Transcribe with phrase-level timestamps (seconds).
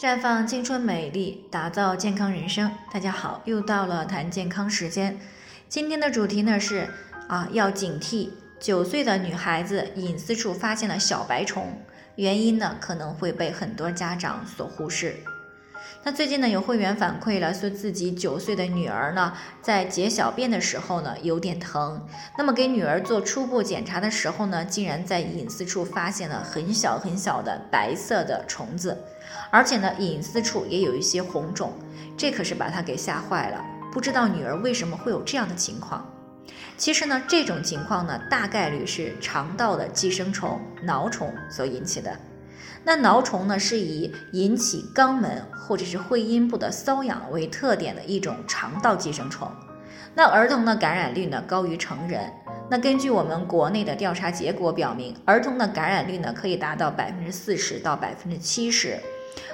[0.00, 2.72] 绽放青春美丽，打造健康人生。
[2.90, 5.20] 大家好，又到了谈健康时间。
[5.68, 6.88] 今天的主题呢是
[7.28, 11.78] 啊，要警惕九岁的女孩子隐私处发现了小白虫，
[12.16, 15.16] 原因呢可能会被很多家长所忽视。
[16.02, 22.00] 那最近呢，有会员反馈了，说自己九岁的女儿呢，在解小便的时候呢，有点疼。
[22.38, 28.96] 那么给女儿做初步检查的时候呢，竟然在隐私处发现了很小很小的白色的虫子，
[29.50, 31.74] 而且呢，隐私处也有一些红肿，
[32.16, 33.62] 这可是把她给吓坏了。
[33.92, 36.10] 不知道女儿为什么会有这样的情况？
[36.78, 42.18] 其实呢，这种情况呢，大概率是肠道的寄生虫蛲虫所引起的。
[42.82, 49.50] 那蛲虫呢，是以引起肛门或者是会阴部的瘙痒为特点的一种肠道寄生虫。
[50.14, 52.32] 那儿童的感染率呢高于成人。
[52.68, 58.98] 那根据我们国内的调查结果表明，儿童的感染率呢可以达到百分之四十到百分之七十。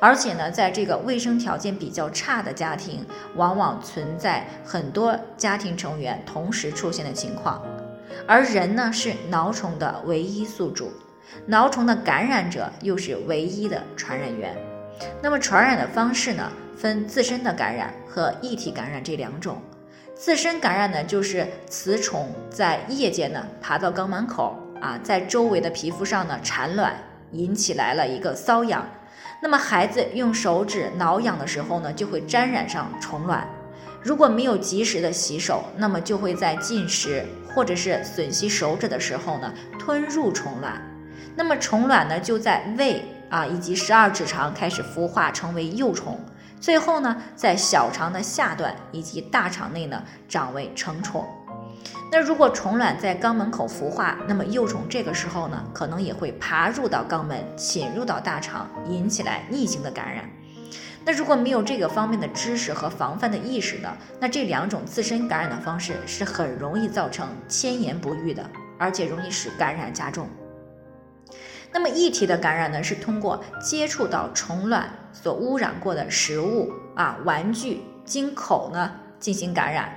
[0.00, 3.04] 而且呢，在这个卫生条件比较差的家庭，
[3.36, 7.62] 往往存在很多家庭成员同时出现的情况。
[8.26, 10.90] 而人呢，是蛲虫的唯一宿主。
[11.46, 14.56] 挠虫的感染者又是唯一的传染源。
[15.22, 19.60] 那么传染的方式呢，分自身的感染和异体感染这两种。
[20.14, 26.94] 自身感染呢，就是雌虫在夜间呢爬到肛门口啊，在周围的皮肤上呢产卵，
[27.32, 28.86] 引起来了一个瘙痒。
[29.42, 33.48] 那么孩子用手指挠痒的时候呢，就会沾染上虫卵。
[34.02, 40.80] 如果没有及时的洗手，那么就会在进食或者是吮吸手指的时候呢，吞入虫卵。
[41.36, 46.18] 那么虫卵呢，就在胃啊以及十二指肠开始孵化成为幼虫，
[46.60, 51.24] 最后呢，在小肠的下段以及大肠内呢，长为成虫。
[52.12, 60.28] 那如果虫卵在肛门口孵化，那么幼虫这个时候呢，可能也会爬入到肛门，侵入到大肠，引起来逆行的感染。
[61.02, 63.88] 那如果没有这个方面的知识和防范的意识呢，
[64.20, 68.44] 那这两种自身感染的方式是很容易造成千言不愈的，
[68.76, 70.28] 而且容易使感染加重。
[71.72, 79.92] 那么异体的感染呢，是通过接触到虫卵所污染过的食物啊、玩具，经口呢进行感染。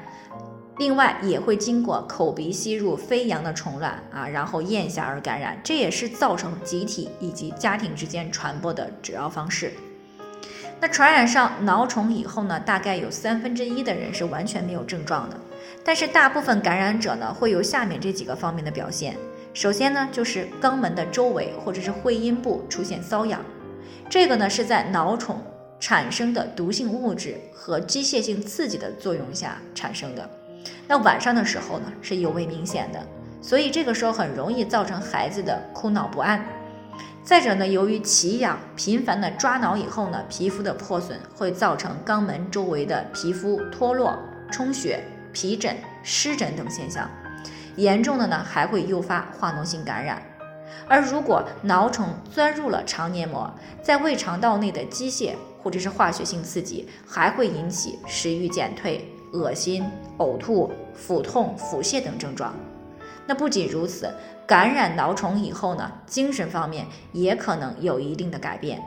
[0.78, 5.60] 另外也会经过口鼻吸入飞扬的虫卵啊，然后咽下而感染。
[5.64, 9.72] 这也是造成集体以及家庭之间传播的主要方式。
[10.80, 15.38] 那传染上蛲虫以后呢，大概有三分之一的人是完全没有症状的，
[15.84, 19.16] 但是大部分感染者呢，会有下面这几个方面的表现。
[19.54, 23.40] 首先呢，就是肛门的周围或者是会阴部出现瘙痒，
[24.10, 25.40] 这个呢是在蛲虫
[25.80, 30.28] 产生的毒性物质和机械性刺激的作用下产生的。
[30.88, 33.00] 那晚上的时候呢是尤为明显的，
[33.42, 36.44] 所以这个时候很容易造成孩子的哭闹不安。
[37.24, 44.18] 再者呢，由于奇痒频繁的抓挠以后呢，皮肤的破损会造成肛门周围的皮肤脱落、
[44.52, 47.08] 充血、皮疹、湿疹等现象。
[47.76, 50.22] 严重的呢，还会诱发化脓性感染。
[50.88, 53.52] 而如果蛲虫钻入了肠黏膜，
[53.82, 59.86] 在胃肠道内的机械或者是化学性刺激，还会引起食欲减退、恶心、
[60.18, 62.54] 呕吐、腹痛、腹泻等症状。
[63.26, 64.14] 那不仅如此，
[64.46, 68.82] 感染蛲虫以后呢，精神方面也可能有一定的改变。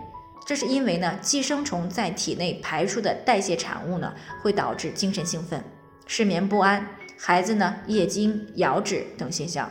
[0.45, 5.65] 这是因为呢，寄生虫在体内排出的代谢产物呢，会导致精神兴奋、
[6.07, 6.87] 失眠不安。
[7.19, 9.69] 孩子呢，夜惊、咬指等现象。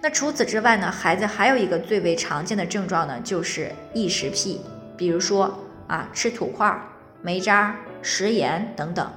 [0.00, 4.60] 那除此之外呢，孩子还有一个最为常见的症状呢，就是异食癖，
[4.96, 6.76] 比如说啊，吃土块、
[7.22, 9.08] 煤渣、食盐等等。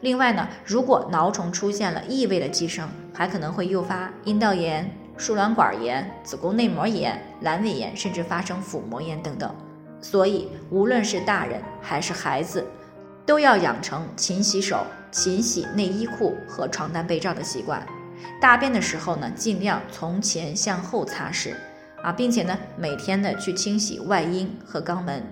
[0.00, 9.54] 另外呢，如果蛲虫出现了异味的寄生，还可能会诱发阴道炎、输卵管炎、子宫内膜炎、阑尾炎，甚至发生腹膜炎等等。
[10.00, 12.64] 所以，无论是大人还是孩子。
[13.26, 17.84] 都要养成勤洗手、勤洗内衣裤和床单被罩的习惯。
[18.40, 21.54] 大便的时候呢，尽量从前向后擦拭
[22.02, 25.22] 啊，并且呢，每天呢去清洗外阴和肛门。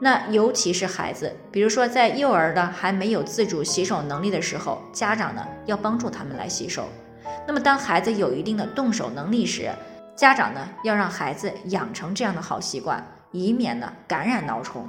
[0.00, 6.88] 那尤其是孩子，比如说在幼儿的还没有自主洗手能力的时候，家长呢要帮助他们来洗手。
[7.46, 9.70] 那么当孩子有一定的动手能力时，
[10.16, 14.88] 家长呢要让孩子养成这样的好习惯，以免呢感染蛲虫。